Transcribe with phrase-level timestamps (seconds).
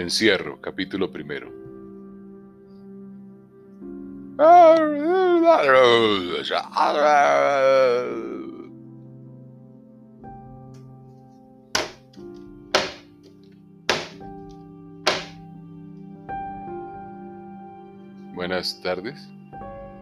[0.00, 1.52] Encierro, capítulo primero.
[18.34, 19.28] Buenas tardes.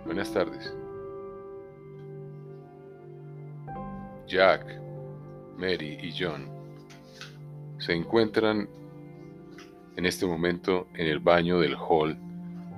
[0.06, 0.72] Buenas tardes.
[4.28, 4.64] Jack,
[5.56, 6.46] Mary y John
[7.78, 8.77] se encuentran
[9.98, 12.16] en este momento en el baño del hall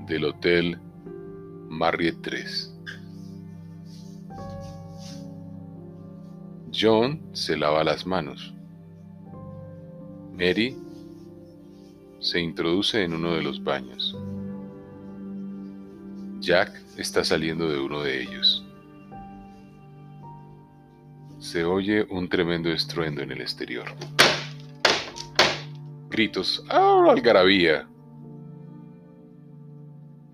[0.07, 0.79] del Hotel
[1.69, 2.75] Marriott 3.
[6.73, 8.55] John se lava las manos.
[10.33, 10.75] Mary
[12.21, 14.17] se introduce en uno de los baños.
[16.41, 18.65] Jack está saliendo de uno de ellos.
[21.39, 23.95] Se oye un tremendo estruendo en el exterior
[26.21, 27.89] gritos, ¡ah, algarabía!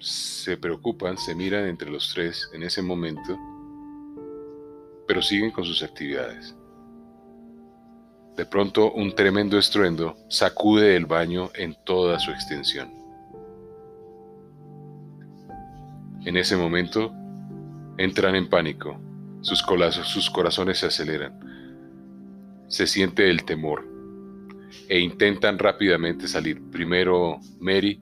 [0.01, 3.39] Se preocupan, se miran entre los tres en ese momento,
[5.07, 6.57] pero siguen con sus actividades.
[8.37, 12.93] De pronto un tremendo estruendo sacude el baño en toda su extensión.
[16.25, 17.13] En ese momento
[17.97, 18.99] entran en pánico,
[19.41, 19.65] sus,
[20.03, 21.39] sus corazones se aceleran,
[22.67, 23.96] se siente el temor
[24.89, 26.63] e intentan rápidamente salir.
[26.71, 28.01] Primero Mary,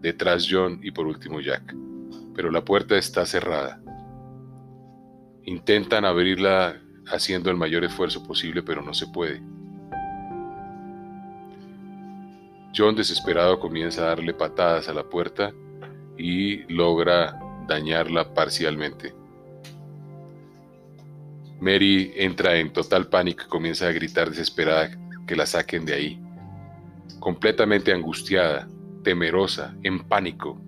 [0.00, 1.74] detrás John y por último Jack.
[2.34, 3.80] Pero la puerta está cerrada.
[5.44, 9.40] Intentan abrirla haciendo el mayor esfuerzo posible, pero no se puede.
[12.76, 15.52] John desesperado comienza a darle patadas a la puerta
[16.16, 19.14] y logra dañarla parcialmente.
[21.60, 24.90] Mary entra en total pánico y comienza a gritar desesperada
[25.28, 26.20] que la saquen de ahí.
[27.20, 28.66] Completamente angustiada,
[29.04, 30.60] temerosa, en pánico.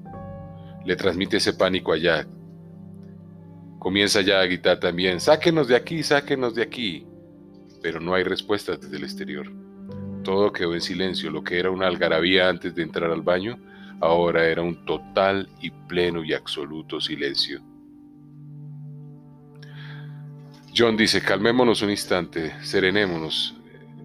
[0.84, 2.26] Le transmite ese pánico a.
[3.80, 7.06] Comienza ya a gritar también, sáquenos de aquí, sáquenos de aquí.
[7.82, 9.50] Pero no hay respuestas desde el exterior.
[10.22, 11.30] Todo quedó en silencio.
[11.30, 13.58] Lo que era una algarabía antes de entrar al baño,
[14.00, 17.62] ahora era un total y pleno y absoluto silencio.
[20.76, 23.59] John dice, calmémonos un instante, serenémonos,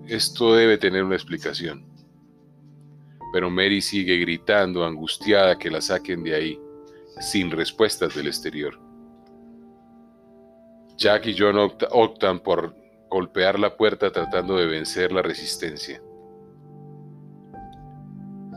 [0.07, 1.85] esto debe tener una explicación.
[3.33, 6.59] Pero Mary sigue gritando, angustiada, que la saquen de ahí,
[7.19, 8.79] sin respuestas del exterior.
[10.97, 11.57] Jack y John
[11.91, 12.75] optan por
[13.09, 16.01] golpear la puerta tratando de vencer la resistencia.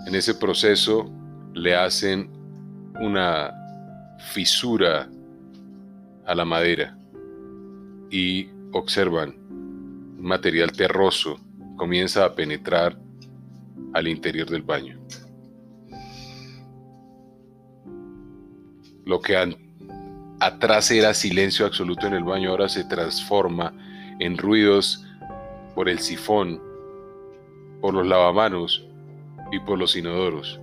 [0.07, 1.11] En ese proceso
[1.55, 2.31] le hacen
[3.01, 3.53] una
[4.33, 5.09] fisura
[6.25, 6.97] a la madera
[8.11, 9.48] y observan
[10.19, 11.39] material terroso
[11.77, 12.99] comienza a penetrar
[13.95, 14.99] al interior del baño.
[19.05, 19.37] Lo que
[20.41, 23.73] atrás era silencio absoluto en el baño ahora se transforma
[24.19, 25.05] en ruidos
[25.75, 26.61] por el sifón,
[27.81, 28.85] por los lavamanos
[29.53, 30.61] y por los inodoros.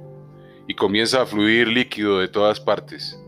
[0.68, 3.20] Y comienza a fluir líquido de todas partes.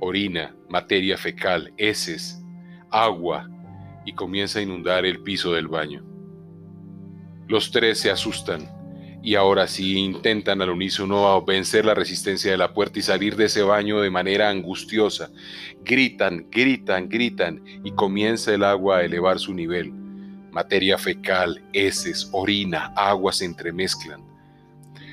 [0.00, 2.40] Orina, materia fecal, heces,
[2.90, 3.48] agua,
[4.04, 6.04] y comienza a inundar el piso del baño.
[7.48, 8.68] Los tres se asustan
[9.22, 13.46] y ahora sí intentan al unísono vencer la resistencia de la puerta y salir de
[13.46, 15.30] ese baño de manera angustiosa.
[15.84, 19.92] Gritan, gritan, gritan y comienza el agua a elevar su nivel.
[20.52, 24.22] Materia fecal, heces, orina, agua se entremezclan.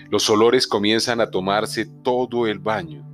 [0.09, 3.06] Los olores comienzan a tomarse todo el baño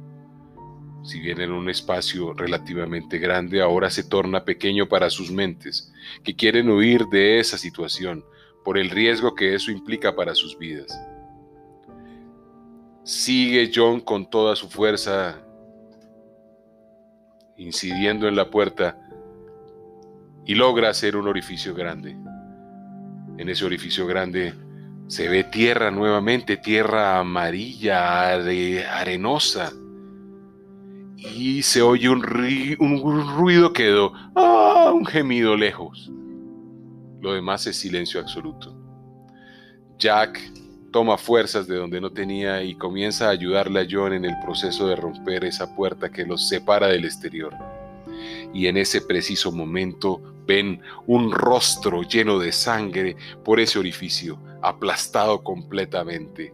[1.04, 5.92] si bien en un espacio relativamente grande, ahora se torna pequeño para sus mentes,
[6.24, 8.24] que quieren huir de esa situación
[8.64, 10.98] por el riesgo que eso implica para sus vidas.
[13.04, 15.42] Sigue John con toda su fuerza,
[17.58, 18.98] incidiendo en la puerta,
[20.46, 22.16] y logra hacer un orificio grande.
[23.38, 24.54] En ese orificio grande
[25.08, 29.74] se ve tierra nuevamente, tierra amarilla, arenosa
[31.32, 34.92] y se oye un, ruido quedó, ¡ah!
[34.94, 36.12] un gemido lejos.
[37.22, 38.76] Lo demás es silencio absoluto.
[39.98, 40.40] Jack
[40.92, 44.88] toma fuerzas de donde no tenía y comienza a ayudarle a John en el proceso
[44.88, 47.56] de romper esa puerta que los separa del exterior.
[48.54, 53.16] Y en ese preciso momento ven un rostro lleno de sangre
[53.46, 56.54] por ese orificio, aplastado completamente.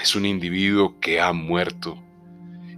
[0.00, 1.98] Es un individuo que ha muerto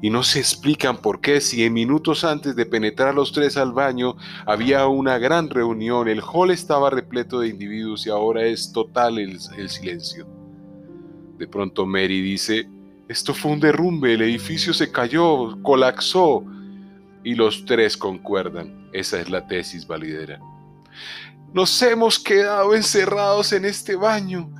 [0.02, 3.72] y no se explican por qué si en minutos antes de penetrar los tres al
[3.72, 9.20] baño había una gran reunión, el hall estaba repleto de individuos y ahora es total
[9.20, 9.38] el,
[9.70, 10.26] silencio.
[11.38, 12.68] De pronto Mary dice,
[13.06, 16.44] esto fue un derrumbe, el edificio se cayó, colapsó.
[17.24, 20.40] Y los tres concuerdan, esa es la tesis validera.
[21.54, 24.50] Nos hemos quedado encerrados en este baño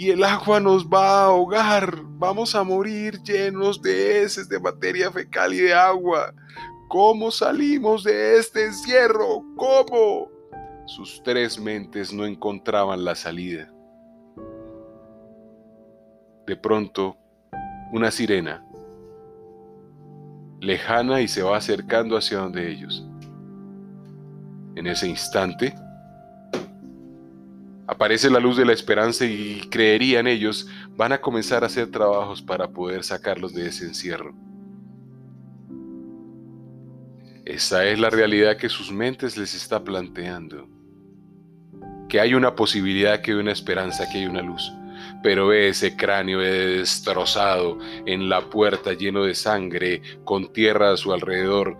[0.00, 2.00] y el agua nos va a ahogar.
[2.02, 6.32] Vamos a morir llenos de heces, de materia fecal y de agua.
[6.88, 9.44] ¿Cómo salimos de este encierro?
[9.58, 10.30] ¿Cómo?
[10.86, 13.70] Sus tres mentes no encontraban la salida.
[16.46, 17.18] De pronto,
[17.92, 18.64] una sirena,
[20.60, 23.06] lejana y se va acercando hacia donde ellos.
[24.76, 25.74] En ese instante,
[27.90, 32.40] aparece la luz de la esperanza y creerían ellos, van a comenzar a hacer trabajos
[32.40, 34.32] para poder sacarlos de ese encierro.
[37.44, 40.68] Esa es la realidad que sus mentes les está planteando.
[42.08, 44.72] Que hay una posibilidad, que hay una esperanza, que hay una luz.
[45.24, 47.76] Pero ve ese cráneo destrozado
[48.06, 51.76] en la puerta lleno de sangre, con tierra a su alrededor,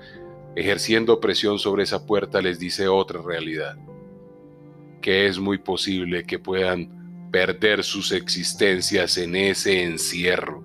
[0.56, 3.77] ejerciendo presión sobre esa puerta, les dice otra realidad.
[5.00, 10.64] Que es muy posible que puedan perder sus existencias en ese encierro.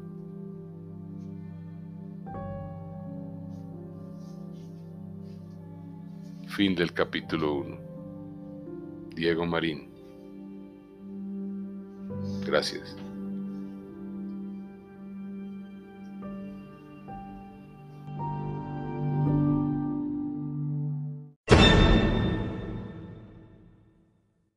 [6.55, 7.77] Fin del capítulo 1.
[9.15, 9.89] Diego Marín.
[12.45, 12.95] Gracias.